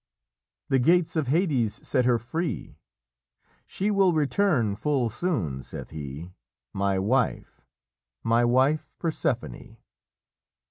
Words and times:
The 0.69 0.79
gates 0.79 1.15
of 1.15 1.27
Hades 1.27 1.87
set 1.87 2.05
her 2.05 2.17
free; 2.17 2.79
'She 3.67 3.91
will 3.91 4.13
return 4.13 4.73
full 4.73 5.11
soon,' 5.11 5.61
saith 5.61 5.91
he 5.91 6.31
'My 6.73 6.97
wife, 6.97 7.61
my 8.23 8.43
wife 8.43 8.95
Persephone.'" 8.97 9.77